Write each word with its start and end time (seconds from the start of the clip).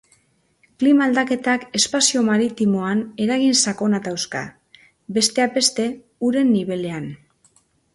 Klima 0.83 1.05
aldaketak 1.07 1.67
espazio 1.81 2.25
maritimoan 2.31 3.05
eragin 3.27 3.55
sakonak 3.61 4.11
dauzka, 4.11 4.45
besteak 5.21 5.59
beste 5.63 5.91
uren 6.33 6.57
nibelean. 6.59 7.13